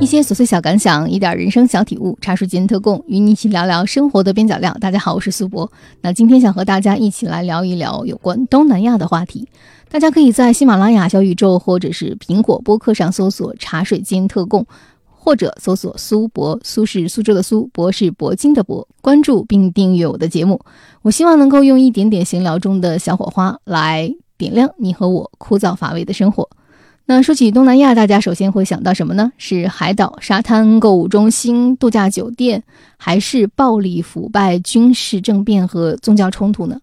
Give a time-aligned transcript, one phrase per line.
[0.00, 4.74] 一些琐碎小感想，一点人生小体悟，茶水间特供，与你一起聊聊生活的边角料。
[4.80, 5.70] 大家好，我是苏博。
[6.00, 9.46] 那今天想和大家一起来聊一聊有关东南亚的话题。
[9.90, 14.66] 大家可以在喜马拉雅、小宇宙或者是苹果播客上搜索“茶水间特供”，
[15.04, 20.58] 或者搜索“苏博”，苏是苏州的苏，博是铂金的铂，关注并订阅我的节目。
[21.02, 26.48] 我希望能够用一点点闲聊中的小火花来点亮你和我枯燥乏味的生活。
[27.06, 29.32] 那说起东南亚，大家首先会想到什么呢？
[29.36, 32.62] 是海岛、沙滩、购物中心、度假酒店，
[32.96, 36.80] 还是暴力、腐败、军事政变和宗教冲突呢？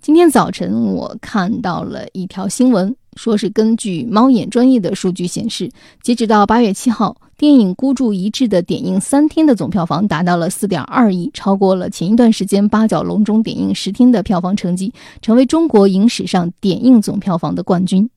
[0.00, 5.70] 今天早晨我看到了一条新闻，说是根据猫眼专业的数据显示，
[6.02, 18.08] 截止到八月七号，电影《孤注一掷》的点映三天的总票房达到了四点二亿，超过了前一段时间八角笼中点映十天的票房成绩，成为中国影史上点映总票房的冠军。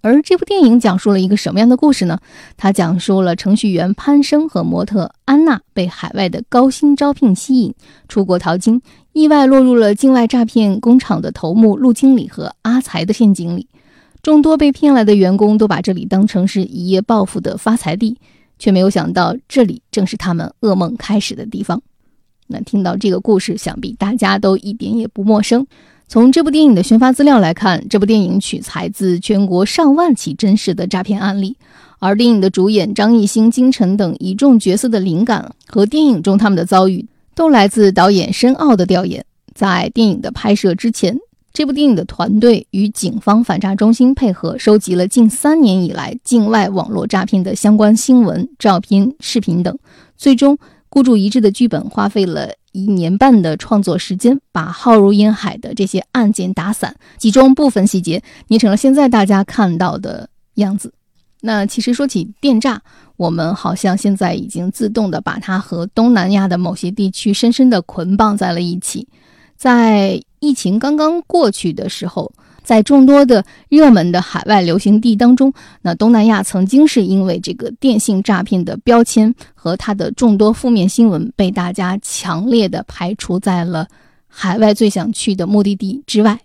[0.00, 2.20] 而这部电影讲述了一个什么样的故事呢？
[2.56, 7.74] 它讲述了程序员潘生和模特安娜被海外的高薪招聘吸引，
[8.08, 8.80] 出国淘金，
[9.12, 13.66] 意外落入了境外诈骗工厂的头目陆经理和阿财的陷阱里。
[14.22, 18.18] 众多被骗来的员工都把这里当成是一夜暴富的发财地，
[18.58, 21.80] 却没有想到这里正是他们噩梦开始的地方。
[22.46, 25.66] 那听到这个故事，想必大家都一点也不陌生。
[26.10, 31.54] 从这部电影的宣发资料来看，这部电影取材自全国上万起真实的诈骗案例，
[31.98, 39.22] 而电影的主演张艺兴、金晨等一众角色的灵感和电影中他们的遭遇，都来自导演深奥的调研。
[39.54, 41.18] 在电影的拍摄之前，
[41.52, 49.78] 这部电影的团队与警方反诈中心配合，收集了近三年以来境外网络诈骗的相关新闻、照片、视频等，
[50.16, 50.56] 最终
[50.88, 52.52] 孤注一掷的剧本花费了。
[52.78, 60.92] 一年半的创作时间，把浩如烟海的这些案件打散，集中部分细节，捏成了现在大家看到的样子。
[61.40, 62.80] 那其实说起电诈，
[63.16, 69.08] 我们好像现在已经自动的把它和东南亚的某些地区深深的捆绑在了一起。
[69.56, 72.32] 在疫情刚刚过去的时候。
[72.68, 83.88] 在众多的热门的海外流行地当中，那东南亚曾经是因为这个电信诈骗的标签和它的众多负面新闻，被大家强烈的排除在了
[84.26, 86.38] 海外最想去的目的地之外。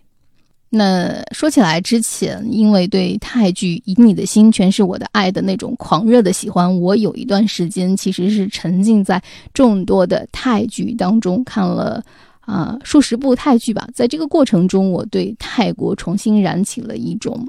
[0.70, 12.02] 那说起来，之前因为对泰剧《以你的心全是我的爱》的那种狂热的喜欢，我有一段时间其实是沉浸在众多的泰剧当中看了。
[12.46, 17.48] 啊，数十部泰剧吧，在这个过程中，我对泰国重新燃起了一种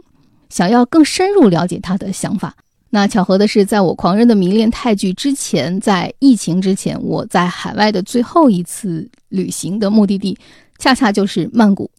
[0.49, 2.55] 想要更深入了解它的想法。
[2.91, 10.37] 那巧合的是，在我狂热的迷恋泰剧之前，在疫情之前，我在海外的最后一次旅行的目的地，
[10.79, 11.91] 恰恰就是曼谷。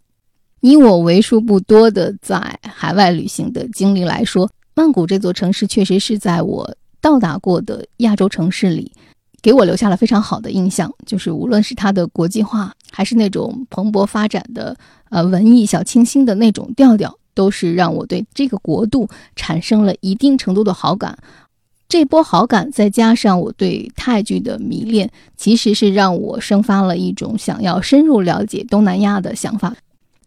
[0.61, 8.91] 以我为数不多的在海外旅行的经历来说，曼谷这座城市确实是在我到达过的亚洲城市里。
[9.47, 14.77] 给我留下了非常好的印象，就是无论是它的国际化，还是那种蓬勃发展的
[15.09, 21.17] 呃文艺小清新的那种调调，都是让我对这个国度产生了一定程度的好感。
[21.89, 29.77] 这波好感再加上我对泰剧的迷恋，其实是让我生发了一种想要深入了解东南亚的想法。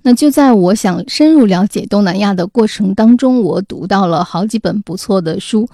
[0.02, 5.68] 那就在我想深入了解东南亚的过程当中，我读到了好几本不错的书。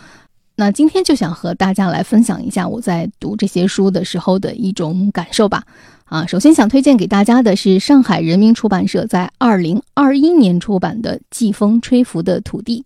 [0.58, 5.64] 那今天就想和大家来分享一下我在读这些书的时候的一种感受吧。
[6.06, 12.86] 啊，首先想推荐给大家的是上海人民出版社在二零二一年出版的《季风吹拂的土地》。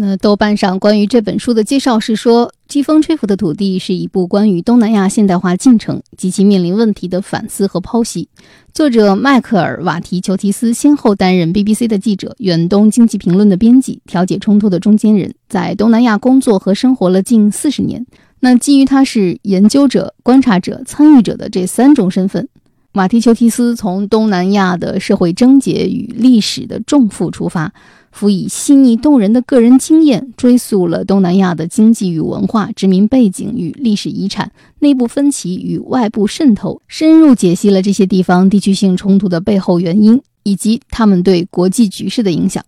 [0.00, 8.28] 那豆瓣上关于这本书的介绍是说，《季风吹拂的土地》是一部关于东南亚现代化进程及其面临问题的反思和剖析。
[8.72, 18.06] 作者迈克尔·瓦提裘提斯先后担任 BBC 的记者、远东经济评论的编辑、调解冲突的中间人，在东南亚工作和生活了近四十年。
[18.38, 22.48] 那基于他是研究者、观察者、参与者的这三种身份，
[22.92, 27.72] 瓦提裘提斯从东南亚的社会症结与历史的重负出发。
[28.18, 34.50] 辅以细腻动人的个人经验，追溯了东南亚的经济与文化、殖民背景与历史遗产、
[34.80, 42.64] 内部分歧与外部渗透，深入解析了这些地方地区性冲突的背后原因以及他们对国际局势的影响。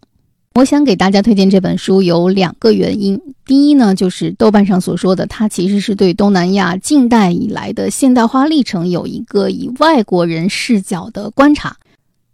[0.55, 11.77] 我想给大家推荐这本书有两个原因：第一呢，就是豆瓣上所说的，它其实是对东南亚近代以来的现代化历程有一个以外国人视角的观察。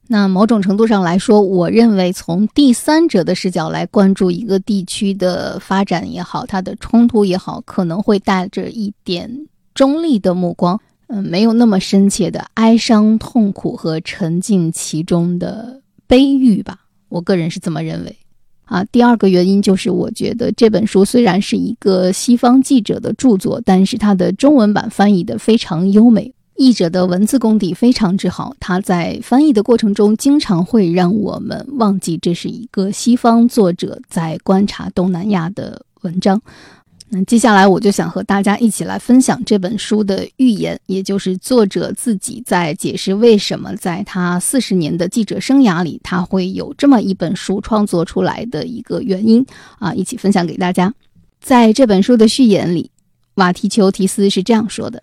[0.08, 16.78] 那某种程度上来说，我认为从第三者的视角来关注一个地区的发展也好，它的冲突也好，可能会带着一点中立的目光，嗯，没有那么深切的哀伤、痛苦和沉浸其中的悲郁吧。
[17.08, 18.16] 我个人是这么认为。
[18.64, 28.56] 啊，第二个原因就是，我觉得这本书虽然是一个西方记者的著作，但是它的中文版翻译的非常优美，译者的文字功底非常之好。
[28.58, 36.40] 他在翻译的过程中，经常会让我们忘记这是一个西方作者在观察东南亚的文章。
[37.08, 49.46] 那接下来我就想和大家一起来分享这本书的预言，也就是作者自己在解释为什么在他四十年的记者生涯里，他会有这么一本书创作出来的一个原因
[49.78, 50.92] 啊，一起分享给大家。
[51.40, 52.90] 在这本书的序言里，
[53.34, 55.00] 瓦提丘提斯是这样说的：“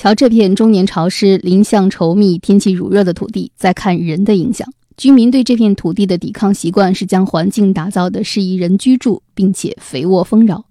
[0.00, 4.66] 瞧这片终年潮湿、林相稠密、天气乳热的土地，再看人的影响。
[4.96, 10.64] 居民对这片土地的抵抗习惯是将环境打造的适宜人居住，并且肥沃丰饶。”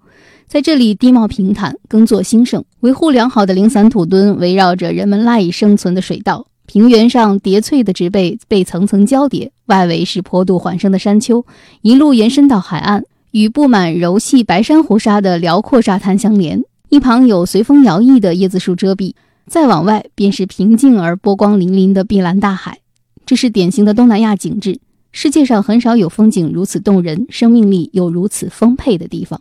[0.50, 6.48] 在这里，地貌平坦，耕作兴盛，维护良好的零散土墩围绕着人们赖以生存的水稻。
[6.66, 11.46] 平原上叠翠的植被被层层交叠，外围是坡度缓升的山丘，
[11.84, 16.64] 一路延伸到海岸，与布满柔细白珊瑚沙的辽阔沙滩相连。
[16.90, 19.14] 一旁有随风摇曳的椰子树遮蔽，
[19.46, 22.80] 再往外便是平静而波光粼粼的碧蓝大海。
[23.28, 24.80] 这是典型的东南亚景致，
[25.12, 29.40] 世界上很少有风景如此动人、生命力又如此丰沛的地方。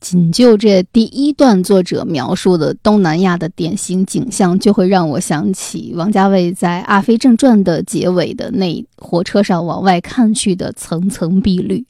[0.00, 11.84] 仅就这第一段，作者描述的东南亚的典型景象，就会让我想起王家卫在《阿飞正传》的结尾的那火车上往外看去的层层碧绿。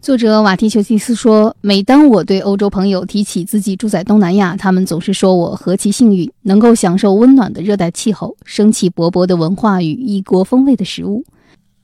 [0.00, 11.22] 作者瓦提丘蒂斯说：“每当我对欧洲朋友提起自己住在东南亚，他们总是说我何其幸运，能够享受温暖的热带气候、生气勃勃的文化与异国风味的食物。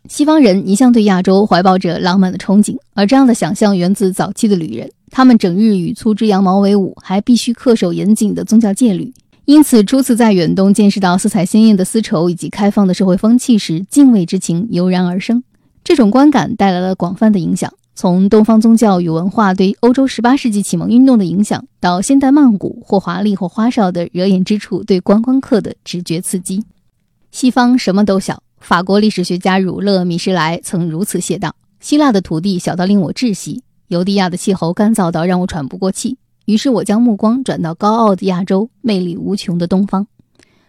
[0.09, 9.13] 西方人一向对亚洲怀抱着浪漫的憧憬，而这样的想象源自早期的旅人。”他们整日与粗枝羊毛为伍，还必须恪守严谨的宗教戒律。
[9.45, 15.45] 因此，初次在远东见识到色彩鲜艳的丝绸以及开放的社会风气时，敬畏之情油然而生。
[15.85, 26.62] 这种观感带来了广泛的影响，从东方宗教与文化对欧洲18世纪启蒙运动的影响，到现代曼谷或华丽或花哨的惹眼之处对观光客的直觉刺激。
[27.32, 40.06] 西方什么都小，法国历史学家儒勒·米什莱曾如此写道：“希腊的土地小到令我窒息。”尤地亚的气候干燥到让我喘不过气，于是我将目光转到高傲的亚洲、魅力无穷的东方。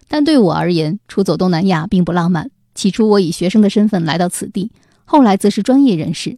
[0.08, 2.50] 但对我而言，出走东南亚并不浪漫。
[2.74, 4.72] 起初，我以学生的身份来到此地，
[5.04, 6.38] 后来则是专业人士。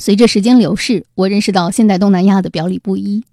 [0.00, 3.24] 随着时间流逝，我认识到现代东南亚的表里不一。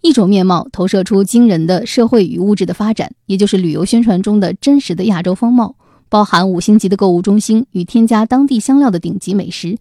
[0.00, 5.76] 一种面貌投射出惊人的社会与物质的发展，也就是旅游宣传中的真实的亚洲风貌，
[6.08, 9.78] 包含五星级的购物中心与添加当地香料的顶级美食。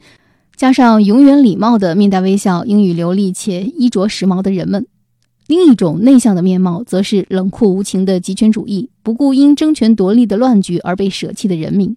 [0.55, 4.87] 加上永远礼貌的面带微笑、英语流利且衣着时髦的人们，
[5.47, 11.95] 另一种内向的面貌，则是冷酷无情的极权主义，不顾因争权夺利的乱局而被舍弃的人民。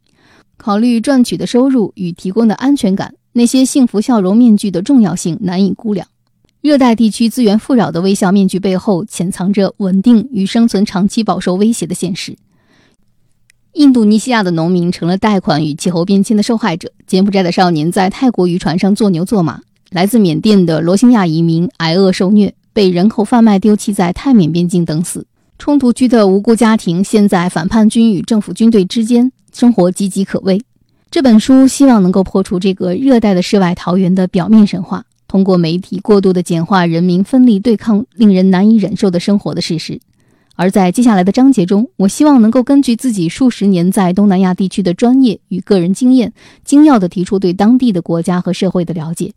[0.58, 6.06] 考虑赚取的收入与提供的安全感，那些幸福笑容面具的重要性难以估量。
[6.60, 12.36] 热带地区资源富饶的微笑面具背后，潜藏着稳定与生存长期饱受威胁的现实。
[13.74, 16.92] 印度尼西亚的农民成了贷款与气候变迁的受害者。
[17.06, 19.60] 柬埔寨的少年在泰国渔船上做牛做马。
[19.90, 25.26] 来自缅甸的罗兴亚移民挨饿受虐，被人口贩卖丢弃在泰缅边境等死。
[25.58, 30.60] 冲突区的无辜家庭陷在反叛军与政府军队之间，生活岌岌可危。
[31.10, 40.00] 这本书希望能够破除这个热带的世外桃源的表面神话，通过媒体过度的简化人民分立对抗令人难以忍受的生活的事实。
[40.54, 46.32] 而在接下来的章节中，我希望能够根据自己数十年在东南亚地区的专业与个人经验，
[46.64, 49.32] 精要地提出对当地的国家和社会的了解。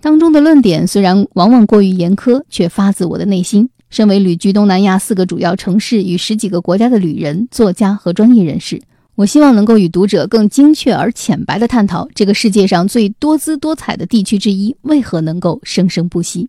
[0.00, 3.70] 当中的论点虽然往往过于严苛，却发自我的内心。
[3.88, 8.82] 身为旅居东南亚四个主要城市与十几个国家的旅人、作家和专业人士，
[9.18, 16.48] 我希望能够与读者更精确而浅白的探讨这个世界上最多姿多彩的地区之一为何能够生生不息。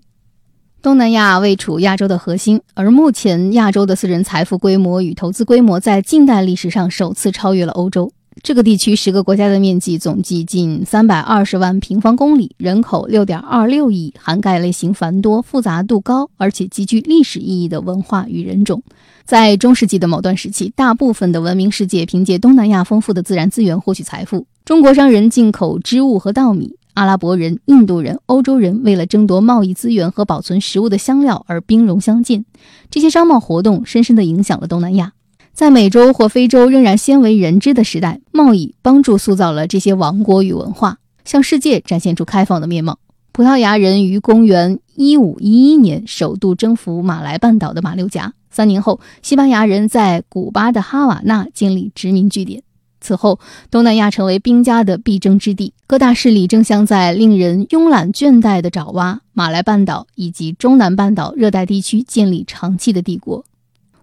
[0.79, 8.11] 东南亚位处亚洲的核心，而目前亚洲的私人财富规模与投资规模在近代历史上首次超越了欧洲。
[8.41, 18.81] 这个地区十个国家的面积总计近三百二十万平方公里，人口六点二六亿，涵盖类型繁多、复杂度高，而且极具历史意义的文化与人种。
[19.25, 24.47] 在中世纪的某段时期，大部分的文明世界凭借东南亚丰富的自然资源获取财富。
[24.63, 26.75] 中国商人进口织物和稻米。
[26.95, 32.43] 阿拉伯人、印度人、欧洲人为了争夺贸易资源和保存食物的香料而兵戎相见，
[32.89, 35.13] 这些商贸活动深深地影响了东南亚。
[35.59, 42.97] 在美洲或非洲仍然鲜为人知的时代，贸易帮助塑造了这些王国与文化，向世界展现出开放的面貌。
[43.33, 52.63] 葡萄牙人于公元一五一一年首度征服马来半岛的马六甲，三年后，西班牙人在古巴的哈瓦那建立殖民据点。
[53.01, 63.43] 此后，东南亚成为兵家的必争之地，各大势力争相在令人慵懒倦怠的爪哇、马来半岛以及中南半岛热带地区建立长期的帝国。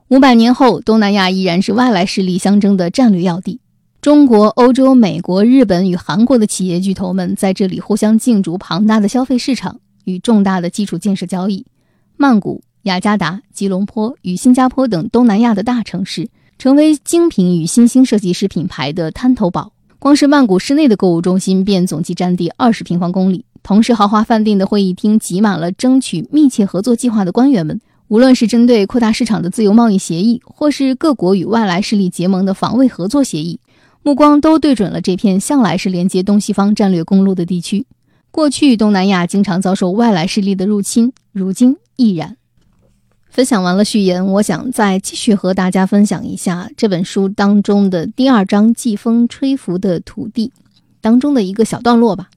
[0.08, 3.58] 五百年后，东南亚依然是外来势力相争的战略要地。
[4.00, 11.66] 中国、欧洲、美国、日本与韩国的企业巨头们在这里互相竞逐庞大的消费市场与重大的基础建设交易。
[12.16, 16.28] 曼谷、雅加达、吉隆坡与新加坡等东南亚的大城市。
[16.58, 19.72] 成为精品与新兴设计师品牌的滩头堡。
[19.98, 27.78] 光是曼谷市内的购物中心便总计占地二十平方公里，同时豪华饭店的会议厅挤满了争取密切合作计划的官员们。
[28.08, 33.58] 无论是针对扩大市场的自由贸易协议，或是各国与外来势力结盟的防卫合作协议，
[34.02, 37.84] 目光都对准了这片向来是连接东西方战略公路的地区。
[38.30, 42.36] 过去，东南亚经常遭受外来势力的入侵，如今亦然。
[43.28, 50.48] 分享完了序言，我想再继续和大家分享一下这本书当中的第二章《季风吹拂的土地》
[51.00, 52.30] 当中的一个小段落吧。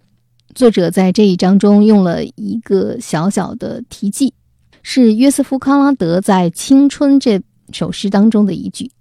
[0.56, 4.34] 作者在这一章中用了一个小小的题记，
[4.82, 8.92] 是约瑟夫·康拉德在《青春》这首诗当中的一句：“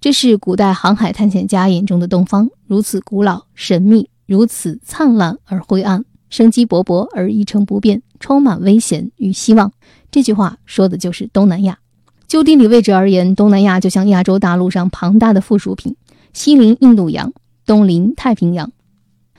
[0.00, 9.72] 这是古代航海探险家眼中的东方，如此古老神秘，如此灿烂而灰暗，生机勃勃而一成不变，充满危险与希望。”
[10.10, 11.78] 这句话说的就是东南亚。
[12.26, 15.94] 就地理位置而言，东南亚就像亚洲大陆上庞大的附属品，
[16.32, 17.32] 西临印度洋，
[17.64, 18.72] 东临太平洋。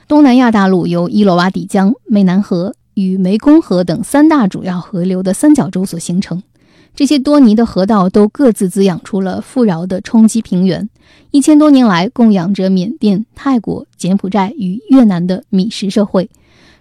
[0.08, 6.42] 东南亚大陆由伊洛瓦底江、湄南河与湄公河等三大主要河流的三角洲所形成。
[6.94, 10.88] 这些多泥的河道都各自滋养出了富饶的冲积平原，
[11.30, 16.30] 一千多年来供养着缅甸、泰国、柬埔寨与越南的米食社会。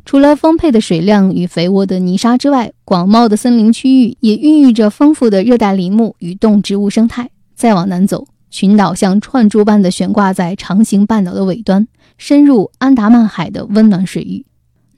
[0.05, 7.29] 除了丰沛的水量与肥沃的泥沙之外，广袤的森林区域也孕育着丰富的热带林木与动植物生态。
[7.55, 11.85] 再往南走，群岛像串珠般的悬挂在长形半岛的尾端，
[12.17, 14.45] 深入安达曼海的温暖水域，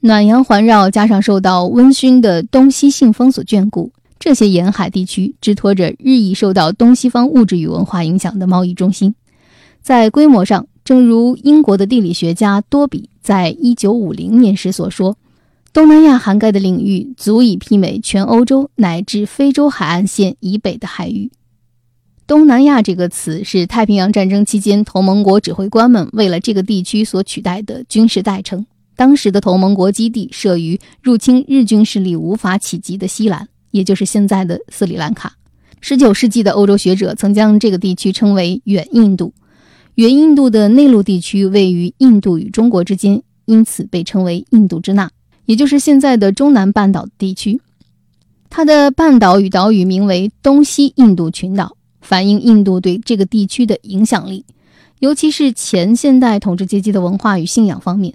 [0.00, 9.14] 暖阳环绕，加上受到温煦的东西信风所眷顾，这些沿海地区支托着日益受到东西方物质与文化影响的贸易中心。
[9.82, 13.10] 在规模上，正如英国的地理学家多比。
[13.20, 15.16] 在一九五零年时所说，
[15.72, 21.30] 东南亚涵盖的领域足以媲美全欧洲乃至非洲海岸线以北的海域。
[22.26, 28.64] 东南亚这个词是太平洋战争期间同盟国指挥官们为了这个地区所取代的军事代称。
[28.98, 35.36] 当时的同盟国基地设于入侵日军势力无法企及的西兰，也就是现在的斯里兰卡。
[35.80, 39.32] 十九世纪的欧洲学者曾将这个地区称为远印度。
[39.94, 45.08] 原印度的内陆地区位于印度与中国之间，因此被称为印度支那，
[45.44, 47.60] 也就是现在的中南半岛地区。
[48.50, 54.44] 它的半岛与岛屿名为东西印度群岛，反映印度对这个地区的影响力，
[54.98, 58.14] 尤其是前现代统治阶级的文化与信仰方面。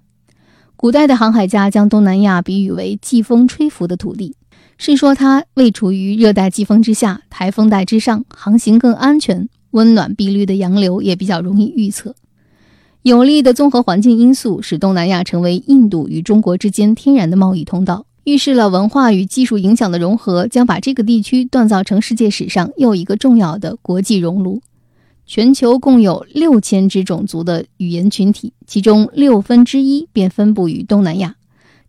[0.83, 4.35] 古代的航海家将东南亚比喻为季风吹拂的土地，
[4.77, 9.47] 是说它位处于热带季风之下，台风带之上，航行更安全。
[9.71, 12.15] 温暖碧绿的洋流也比较容易预测，
[13.01, 24.61] 有利的综合环境因素使东南亚成为印度与中国之间天然的贸易通道，预示了文化与技术影响的融合将把这个地区锻造成世界史上又一个重要的国际熔炉。
[25.25, 31.35] 全球共有六千支种族的语言群体，其中六分之一便分布于东南亚。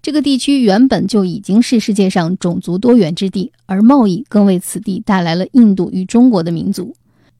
[0.00, 6.94] 这个地区原本就已经是世界上种族多元之地，而贸易更为此地带来了印度与中国的民族。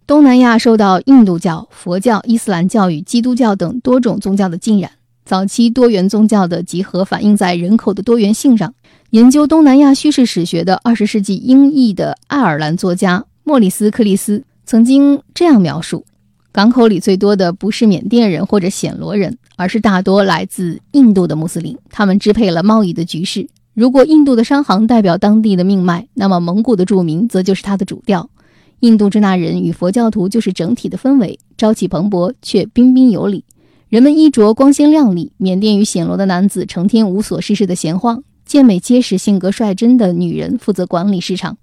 [0.06, 4.90] 东南亚受到印度教、佛教、伊斯兰教与基督教等多种宗教的浸染。
[5.24, 8.74] 早期多元宗教的集合反映在人口的多元性上。
[9.10, 16.04] 研究东南亚叙事史学的二十世纪英裔的爱尔兰作家莫里斯·克利斯曾经这样描述：
[16.52, 21.76] 港口里最多的不是缅甸人或者暹罗人，而是大多来自印度的穆斯林。
[21.90, 23.49] 他们支配了贸易的局势。
[23.75, 28.30] 如果印度的商行代表当地的命脉，那么蒙古的著名则就是它的主调。
[28.80, 33.44] 印度支那人与佛教徒就是整体的氛围，朝气蓬勃却彬彬有礼。
[33.88, 35.33] 人们衣着光鲜亮丽。
[35.37, 41.56] 缅甸与暹罗的男子成天无所事事的闲晃，健美结实、性格率真的女人负责管理市场，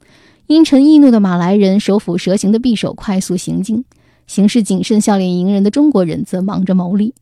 [0.51, 3.86] 阴沉易怒的马来人手抚蛇形的匕首快速行进，
[4.27, 7.13] 行事谨慎、笑脸迎人的中国人则忙着牟利。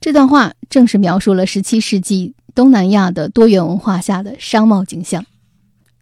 [0.00, 5.24] 这段话正是描述了17世纪东南亚的多元文化下的商贸景象。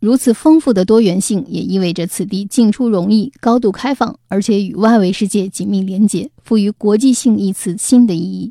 [0.00, 8.50] 如此丰富的多元性，也意味着此地进出容易、高度开放，而且与外围世界紧密连结，赋予“国际性”一词新的意义。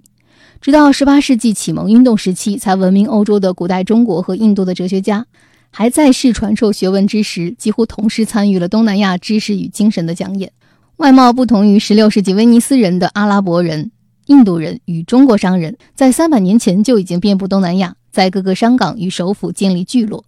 [0.61, 5.25] 直到18世纪启蒙运动时期，才闻名欧洲的古代中国和印度的哲学家，
[5.71, 10.51] 还在世传授学问之时，几乎同时参与了东南亚知识与精神的讲演。
[10.97, 13.91] 外貌不同于十六世纪威尼斯人的阿拉伯人，
[14.27, 20.23] 印度人与中国商人在三百年前就已经遍布东南亚，在各个商港与首府建立聚落。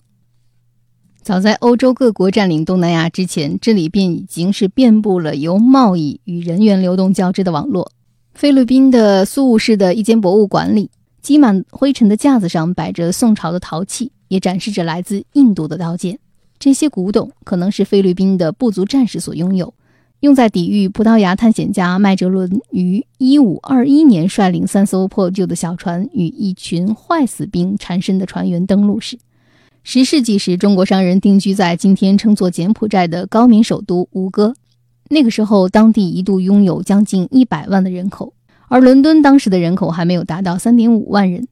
[1.21, 7.91] 早在欧洲各国占领东南亚之前，这里便已经是遍布了由贸易与人员流动交织的网络。
[8.33, 10.89] 菲律宾的苏务市的一间博物馆里，
[11.21, 16.17] 积满灰尘的架子上摆着宋朝的陶器，也展示着来自印度的刀剑。
[16.57, 19.75] 这些古董可能是菲律宾的部族战士所拥有，
[20.21, 29.19] 用在抵御葡萄牙探险家麦哲伦于1521年率领三艘破旧的小船与一群坏死兵缠身的船员登陆时。
[29.83, 34.55] 十世纪时，中国商人定居在今天称作柬埔寨的高棉首都吴哥。
[35.09, 38.33] 那个时候，当地一度拥有将近一百万的人口，
[38.67, 41.47] 而伦敦当时的人口还没有达到三点五万人。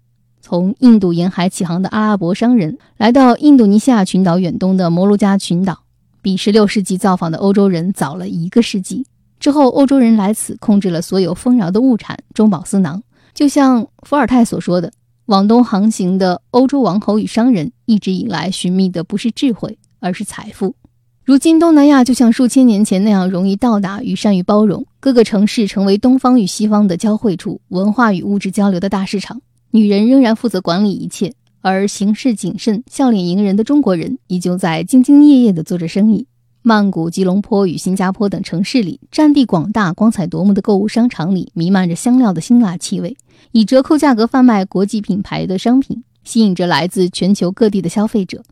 [0.52, 5.84] 从印度沿海起航的阿拉伯商人来到印度尼西亚群岛远东的摩鹿加群岛，
[6.22, 9.06] 比十六世纪造访的欧洲人早了一个世纪。
[9.40, 13.02] 之后，欧洲人来此控制了所有丰饶的物产，中饱私囊。
[13.34, 14.92] 就像伏尔泰所说的。
[15.28, 20.76] 往东航行的欧洲王侯与商人一直以来寻觅的不是智慧，而是财富。
[21.24, 29.40] 如今，东南亚就像数千年前那样容易到达与善于包容，各个城市成为东方与西方的交汇处，文化与物质交流的大市场。
[29.72, 36.28] 女人仍然负责管理一切，而行事谨慎、笑脸迎人的中国人依旧在兢兢业业地做着生意。
[36.62, 43.16] 曼谷、吉隆坡与新加坡等城市里，占地广大、光彩夺目的购物商场里，弥漫着香料的辛辣气味，
[43.52, 48.44] 以折扣价格贩卖国际品牌的商品，吸引着来自全球各地的消费者。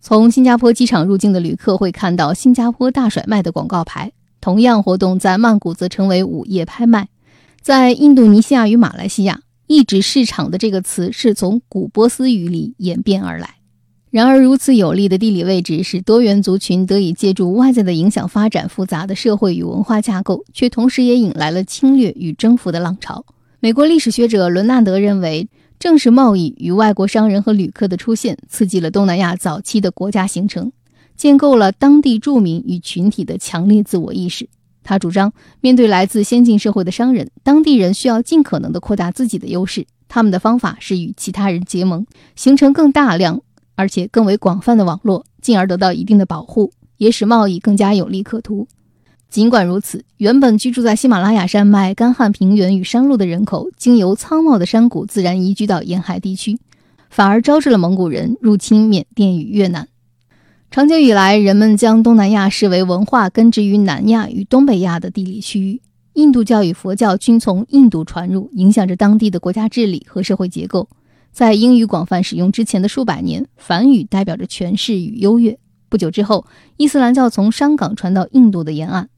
[0.00, 7.08] 从新加坡机场入境的旅客会看到“新加坡大甩卖”的广告牌，同样活动在曼谷则称为午夜拍卖。
[7.60, 13.54] 在印度尼西亚与马来西亚，意指市场的这个词是从古波斯语里演变而来。
[14.10, 23.24] 然而，如此有利的地理位置，使多元族群得以借助外在的影响发展复杂的社会与文化架构，却同时也引来了侵略与征服的浪潮。
[23.60, 30.72] 美国历史学者伦纳德认为，正是贸易与外国商人和旅客的出现，刺激了东南亚早期的国家形成，
[31.16, 34.48] 建构了当地住民与群体的强烈自我意识。
[34.82, 39.86] 他主张，面对来自先进社会的商人，当地人需要尽可能地扩大自己的优势。
[40.08, 43.40] 他们的方法是与其他人结盟，形成更大量。
[43.76, 48.68] 而且更为广泛的网络，进而得到一定的保护，也使贸易更加有利可图。
[49.30, 56.58] 尽管如此，原本居住在喜马拉雅山脉干旱平原与山路的人口，经由苍茂的山谷自然移居到沿海地区，
[57.08, 59.88] 反而招致了蒙古人入侵缅甸与越南。
[60.70, 65.82] 长久以来，人们将东南亚视为文化根植于南亚与东北亚的地理区域。
[66.12, 70.88] 印度教与佛教均从印度传入，影响着当地的国家治理和社会结构。
[71.32, 75.58] 在英语广泛使用之前的数百年，梵语代表着权势与优越。
[75.88, 79.08] 不久之后，伊斯兰教从商港传到印度的沿岸，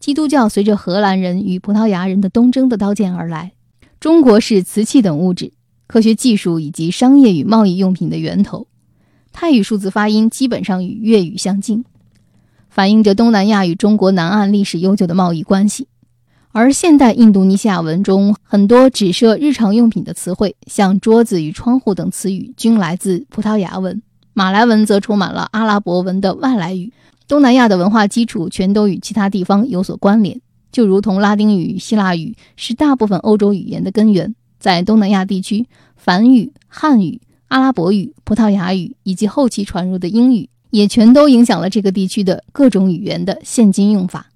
[0.00, 3.52] 基督教随着荷兰人与葡萄牙人的东征的刀剑而来。
[4.00, 5.52] 中国是瓷器等物质、
[5.86, 8.66] 科学技术以及商业与贸易用品的源头。
[9.40, 11.84] 泰语数字发音基本上与粤语相近，
[12.68, 15.86] 反映着东南亚与中国南岸历史悠久的贸易关系。
[16.50, 24.02] 而现代印度尼西亚文中很多指涉日常用品的词汇，像桌子与窗户等词语，均来自葡萄牙文。
[24.32, 26.92] 马来文则充满了阿拉伯文的外来语。
[27.28, 30.40] 东南亚的文化基础全都与其他地方有所关联，
[30.72, 34.34] 就如同拉丁语、希腊语是大部分欧洲语言的根源。
[34.58, 44.26] 在东南亚地区，梵语、汉语、阿拉伯语、葡萄牙语以及后期传入的英语，也全都影响了这个地区的各种语言的现今用法。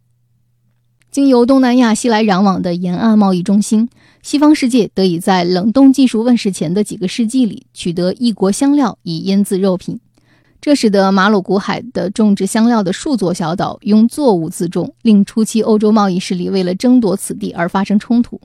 [1.11, 3.90] 经由东南亚熙来攘往的沿岸贸易中心，
[4.22, 10.01] 西方世界得以在冷冻技术问世前的几个世纪里取得异国香料以腌制肉品，
[10.59, 18.40] 这使得马鲁古海的种植香料的数座小岛用作物自重，令初期欧洲贸易势力为了争夺此地而发生冲突。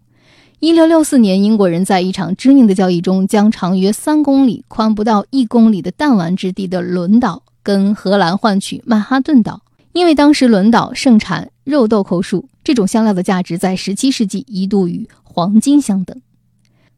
[0.59, 9.61] 一六六四年，英国人在一场知名的交易中，将长约三公里、宽不到一公里的弹丸之地的伦岛跟荷兰换取曼哈顿岛，
[9.93, 12.49] 因为当时伦岛盛产肉豆蔻树。
[12.63, 16.19] 这种香料的价值在17世纪一度与黄金相等。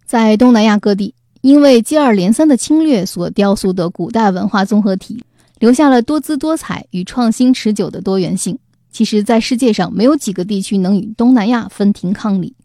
[0.06, 5.22] 在东南亚各地，因为接二连三的侵略所雕塑的古代文化综合体，
[5.60, 8.58] 留下了多姿多彩与创新持久的多元性。
[8.90, 12.56] 其实，在世界上没有几个地区能与东南亚分庭抗礼。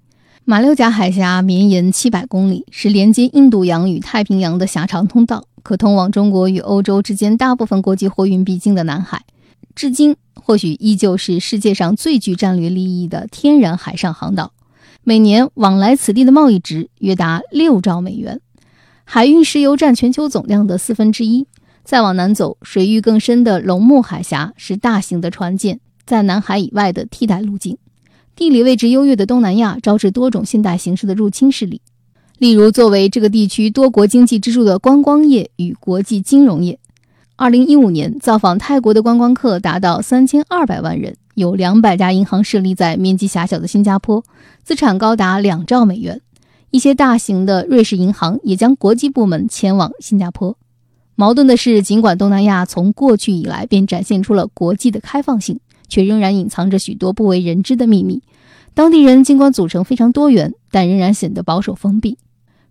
[0.47, 9.23] 马六甲海峡绵延700公里，是连接印度洋与太平洋的狭长通道，可通往中国与欧洲之间大部分国际货运必经的南海。
[9.75, 14.53] 至今，或许依旧是世界上最具战略利益的天然海上航道。
[15.03, 18.43] 每年往来此地的贸易值约达六兆美元，
[19.05, 21.47] 海运石油占全球总量的四分之一。
[21.85, 27.79] 再往南走，水域更深的龙目海峡是大型的船舰在南海以外的替代路径。
[28.37, 31.81] 地理位置优越的东南亚招致多种现代形式的入侵势力，
[32.39, 36.79] 例如作为这个地区多国经济支柱的观光业与国际金融业。
[37.37, 44.25] 二零一五年，造访泰国的观光客达到三千二百万人，有两百家银行设立在面积狭小的新加坡，
[44.63, 46.21] 资产高达两兆美元。
[46.71, 50.57] 一些大型的瑞士银行也将国际部门迁往新加坡。
[51.15, 55.61] 矛盾的是，尽管东南亚从过去以来便展现出了国际的开放性，
[55.95, 58.21] 却仍然隐藏着许多不为人知的秘密。
[58.75, 62.19] 当地人尽管组成非常多元，但仍然显得保守封闭。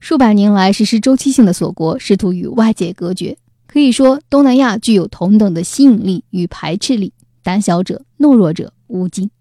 [0.01, 3.37] 数百年来实施周期性的锁国，试图与外界隔绝。
[3.65, 7.13] 可以说，东南亚具有同等的吸引力与排斥力。
[7.41, 9.31] 胆小者、懦弱者无尽。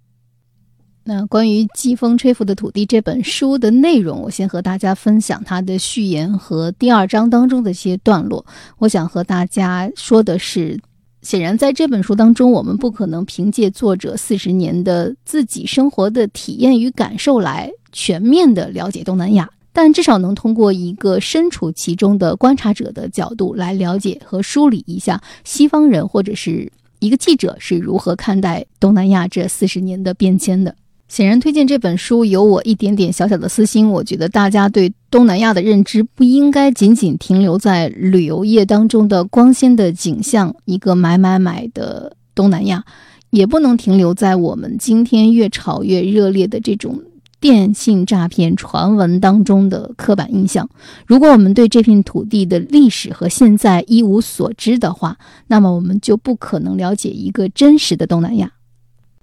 [1.02, 8.46] 那关于《季风吹拂的土地》这本书的内容，我先和大家分享它的序言和第二章当中的一些段落。
[8.78, 10.78] 我想和大家说的是，
[11.22, 19.48] 显然在这本书当中，我们不可能凭借作者四十年的自己生活的体验与感受来全面的了解东南亚。
[19.72, 30.76] 但至少能通过一个身处其中的观察者的角度来了解和梳理一下西方人或者是一个记者是如何看待东南亚这四十年的变迁的。
[31.08, 33.90] 显然，推荐这本书有我一点点小小的私心。
[33.90, 42.82] 我觉得大家对东南亚的认知不应该仅仅停留在旅游业当中的光鲜的景象，一个买买买的东南亚，
[43.28, 46.98] 也不能停留在我们今天越炒越热烈的这种。
[47.38, 50.70] 电信诈骗传闻当中的刻板印象，
[51.06, 58.52] 如果我们对这片土地的历史和现在一无所知的话，那么我们就不可能了解一个真实的东南亚。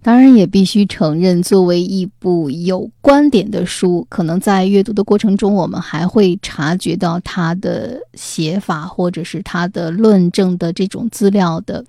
[0.01, 11.83] 当然，也必须承认，作为一部有观点的书，可能在阅读的过程中，我们还会察觉到它的写法或者是它的论证的这种资料的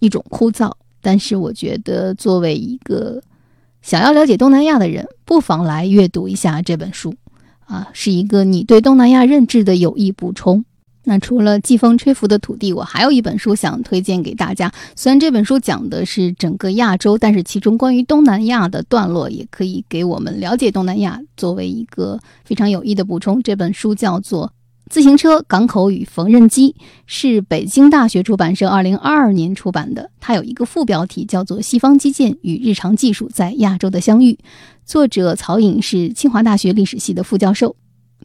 [0.00, 0.72] 一种枯燥。
[1.00, 3.22] 但是，我觉得作为一个。
[3.84, 7.12] 想要了解东南亚的人，不妨来阅读一下这本书，
[7.64, 10.64] 啊，是一个你对东南亚认知的有益补充。
[11.04, 14.72] 那除了《季风吹拂的土地》，我还有一本书想推荐给大家。
[14.94, 23.42] 虽然这本书讲的是整个亚洲，但是其中关于东南亚的段落也可以给我们了解东南亚作为一个非常有益的补充。
[23.42, 24.52] 这本书叫做。
[24.90, 30.10] 自行车、港口与缝纫机是北京大学出版社二零二二年出版的。
[30.20, 34.32] 它有一个副标题叫做《西方基建与日常技术在亚洲的相遇》，
[34.84, 37.74] 作者曹颖是清华大学历史系的副教授。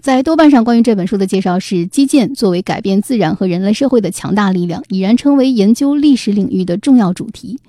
[0.01, 7.59] 在豆瓣上，关于这本书的介绍是：基建作为改变自然和人类社会的强大力量，已然成为研究历史领域的重要主题。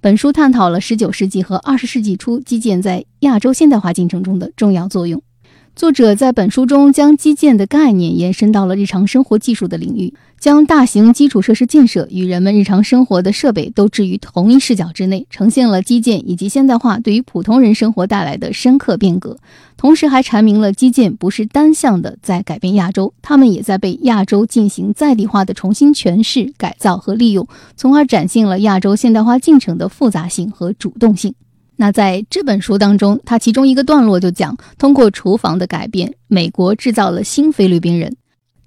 [0.00, 5.22] 本书探讨了十九世纪和二十世纪初基建在亚洲现代化进程中的重要作用。
[5.74, 19.38] 作者在本书中将基建的概念延伸到了日常生活技术的领域，将大型基础设施建设与人们日常生活的设备都置于同一视角之内，呈现了基建以及现代化对于普通人生活带来的深刻变革。
[19.78, 31.34] 同时，还阐明了基建不是单向的在改变亚洲，他们也在被亚洲进行在地化的重新诠释、改造和利用，从而展现了亚洲现代化进程的复杂性和主动性。
[31.76, 38.16] 那在这本书当中，它其中一个段落就讲，通过厨房的改变，美国制造了新菲律宾人，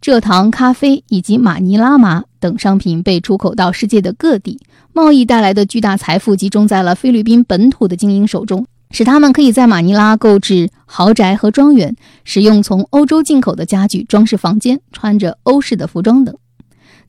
[0.01, 4.59] 蔗糖、咖啡以及马尼拉麻等商品被出口到世界的各地，
[4.91, 16.35] 贸易带来的巨大财富集中在了菲律宾本土的精英手中，使他们可以在马尼拉购置豪宅和庄园，使用从欧洲进口的家具装饰房间，穿着欧式的服装等。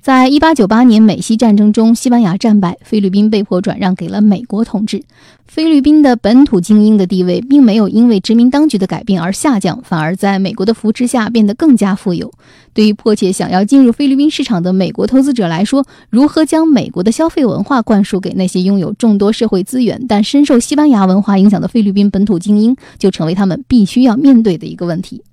[0.00, 5.02] 在一八九八年美西战争中，西班牙战败，菲律宾被迫转让给了美国统治。
[5.46, 12.32] 菲律宾的本土精英的地位并没有因为殖民当局的改变而下降，反而在美国的扶持下变得更加富有。
[12.72, 25.24] 对于迫切想要进入菲律宾市场的美国投资者来说，如何将美国的消费文化灌输给那些拥有众多社会资源但深受西班牙文化影响的菲律宾本土精英，就成为他们必须要面对的一个问题。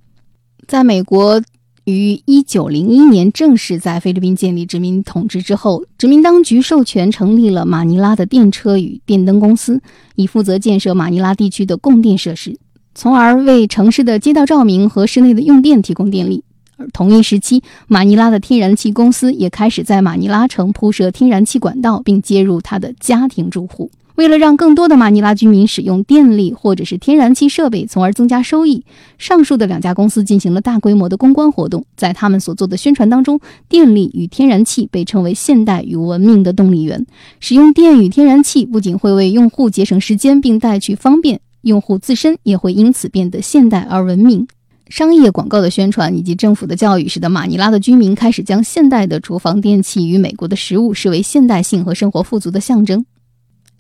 [0.68, 1.40] 在美国。
[1.86, 9.82] 于一九零一年正式在菲律宾建立殖民统治之后，殖民当局授权成立了马尼拉的电车与电灯公司，
[10.16, 12.58] 以负责建设马尼拉地区的供电设施，
[12.96, 16.46] 从而为城市的街道照明和室内的用电提供电力。
[16.78, 23.92] 而同一时期，马尼拉的天然气公司也开始在马尼拉城铺设天然气管道，并接入他的家庭住户。
[24.16, 28.86] 为了让更多的马尼拉居民使用电力或者是天然气设备，从而增加收益，
[29.18, 31.84] 上述的两家公司进行了大规模的公关活动。
[31.98, 37.06] 在他们所做的宣传当中，电力与天然气被称为现代与文明的动力源。
[37.40, 44.48] 使用电与天然气不仅会为用户节省时间，并带去方便，用户自身也会因此变得现代而文明。
[44.90, 53.04] 商业广告的宣传以及政府的教育，使得马尼拉的居民开始将现代的厨房电器与美国的食物视为现代性和生活富足的象征。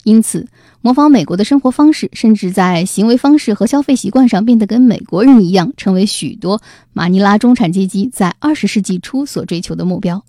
[0.04, 0.48] 因此，
[0.82, 6.62] 模仿美国的生活方式，甚至在行为方式和消费习惯上变得跟美国人一样，成为许多
[6.92, 10.24] 马尼拉中产阶级在二十世纪初所追求的目标。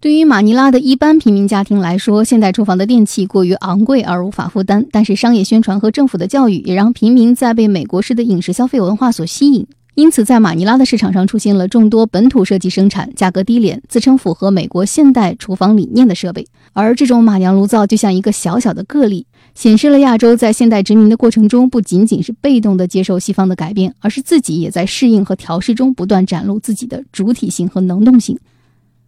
[0.00, 4.86] 对于马尼拉的一般平民家庭来说，现代厨房的电器过于昂贵而无法负担。
[4.92, 9.66] 但是，商业宣传和政府的教育也让平民在被美国式的饮食消费文化所吸引。
[9.96, 16.46] 因此，在马尼拉的市场上出现了众多本土设计生产、价格低廉、自称符合美国现代厨房理念的设备。
[16.80, 28.38] 而这种马娘炉灶就像一个小小的个例，显示了亚洲在现代殖民的过程中，不仅仅是被动地接受西方的改变，而是自己也在适应和调试中不断展露自己的主体性和能动性。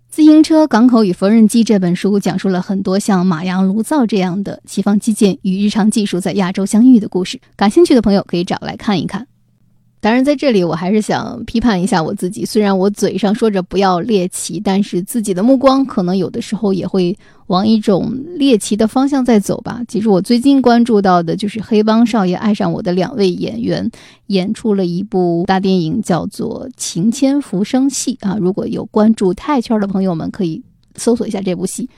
[0.09, 7.41] 自行车、港口与缝纫机这本书讲述了很多像马洋炉灶这样的西方基建与日常技术在亚洲相遇的故事。
[7.55, 9.29] 感兴趣的朋友可以找来看一看。
[10.03, 12.43] 当然，在这里我还是想批判一下我自己。
[12.43, 17.15] 虽然我嘴上说着不要猎奇，但是自己的目光可能有的时候也会
[17.49, 19.83] 往一种猎奇的方向在走吧。
[19.87, 23.91] 其实我最近关注到的就是《黑帮少爷爱上我》的两位演员
[24.29, 28.39] 演出了一部大电影，叫做《情牵浮生戏》啊。
[28.41, 30.63] 如果有关注泰圈的朋友们，可以
[30.97, 31.91] 搜索一下这部戏。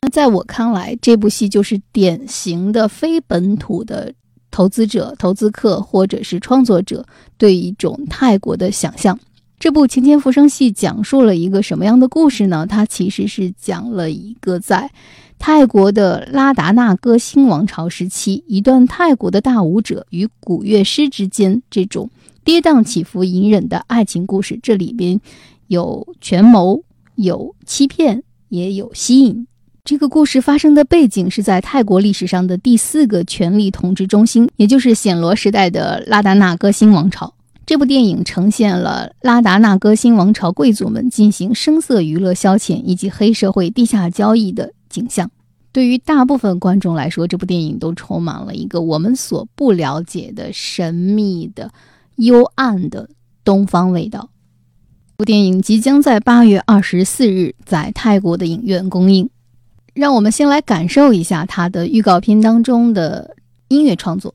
[0.00, 4.14] 那在我看来，这部戏就是典型的非本土的。
[4.50, 7.04] 投资者、投资客或者是创作者
[7.38, 9.18] 对一种泰国的想象。
[9.58, 12.66] 这部《情牵浮生戏》讲述了一个什么样的故事呢？
[12.66, 14.90] 它其实是讲了一个在
[15.38, 22.08] 泰国的拉达纳歌星王朝时期，一段泰国的大舞者与古乐师之间这种
[22.42, 24.58] 跌宕起伏、隐忍的爱情故事。
[24.62, 25.20] 这里边
[25.66, 26.82] 有权谋，
[27.16, 29.46] 有欺骗，也有吸引。
[29.90, 37.34] 这个故事发生的背景是在泰国历史上的第四个权力统治中心，也就是暹罗时代的拉达纳歌星王朝。
[37.66, 45.28] 这部电影呈现了拉达纳歌星王朝贵族们进行声色娱乐消遣以及黑社会地下交易的景象。
[45.72, 51.72] 对于大部分观众来说，这部电影都充满了一个我们所不了解的神秘的、
[52.14, 53.08] 幽暗的
[53.42, 54.30] 东方味道。
[55.16, 59.28] 部电影即将在八月二十四日在泰国的影院公映。
[59.94, 63.36] 让我们先来感受一下他的预告片当中的
[63.68, 64.34] 音乐创作。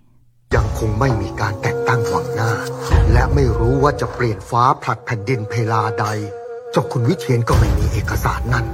[0.55, 2.51] ยังคงไม่มีการแต่งตั้งหวังหน้า
[3.13, 6.05] และไม่รู้ว่าจะเปลี่ยนฟ้าผลัดแผ่นดินเพลาใด
[6.71, 8.65] เจ้าคุณวิเชียนก็ไม่มีเอกสารนั้น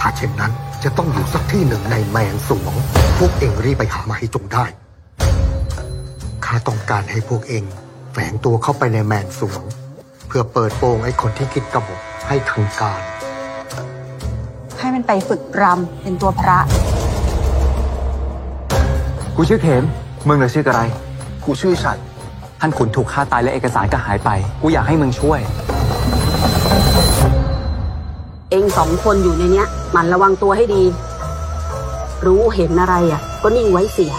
[0.00, 0.52] ถ้าเช่นนั้น
[0.84, 2.74] จะต้องอยู่สักที่หนึ่งในแมนสวง
[3.18, 4.64] พวกเองรีบไปหามาให้จงได้
[6.44, 7.64] ข้าต้องการให้พวกเอง
[8.12, 9.62] แฝงตัวเข้าไปในแมนสวง
[10.28, 13.00] เพื่อเปิดโปงไอ้คนที่คิดกบฏให้ทางการ
[14.78, 16.58] ให้มันไปฝึกรำเป็นตัวพระ
[19.36, 19.84] กูชื่อเข็ม
[20.28, 20.82] มึงน่ะชื่ออะไร
[21.50, 21.98] กูชื่อฉัด
[22.60, 24.30] ท่านขุนถูกฆ่าตายและเอกสารก็หายไป
[24.60, 25.40] กูอยากให้มึงช่วย
[28.50, 30.84] เองสองคนอยู่ในเนี้ยหมันระวังตัวให้ดี
[32.26, 34.12] รู้เห็นอะไรอะ ก็นิ่งไว้เสีย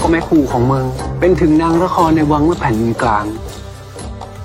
[0.00, 0.84] ก็แม่ขู่ของมึง
[1.20, 3.24] เป็นถึงนางละครในวังเมื่อแผ่นดินกลาง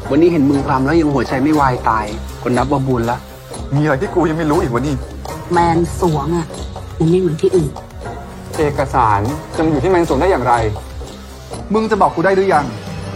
[0.09, 2.05] วันนี้เห็นมึงพรำแล้วยังหัวใจไม่วายตาย
[2.41, 3.17] ก็นับว่าบุญละ
[3.75, 4.95] มีอะไรที่กูยังไม่รู้อีกวะนี่
[5.51, 6.47] แมนสวงอะ
[6.97, 7.71] มันไม่เหมือนที่อื่น
[8.57, 9.19] เอกสาร
[9.55, 10.53] จะมาอยู่ที่แมนสวนได้อย่างไร
[11.73, 12.65] มึงจะบอกกูได้หรือยัง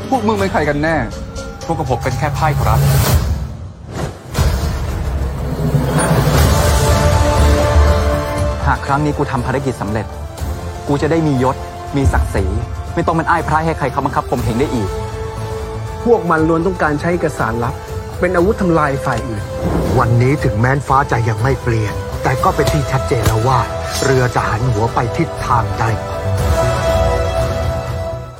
[0.09, 0.95] พวกมึงเป็นใครกันแน่
[1.65, 2.79] พวกกับผมเป็นแค่ไพ่ครับ
[8.67, 10.05] หากครั้งนี้กูทำภารกิจสำเร็จ
[10.87, 11.55] กูจะได้มียศ
[11.95, 12.45] มีศักดิ์ศรี
[12.93, 14.89] ไม่ต้องเป็นอ้ายพระให้ใครเขาบังคับผมเหงได้อีก
[16.05, 17.75] พวกมันล้วนต้องการใช้เอกสารลับ
[18.19, 19.43] เป็นอาวุธทำลายฝ่ายอื่น
[19.99, 21.95] วันนี้ถึงแม้นฟ้าจะยังไม่เปลี่ยน
[22.27, 23.59] แต่ก็เป็นที่ชัดเจนแล้วว่า
[24.03, 25.83] เรือจะหันหัวไปทิศทางใด